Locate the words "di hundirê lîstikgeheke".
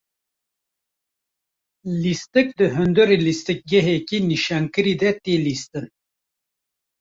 2.57-4.17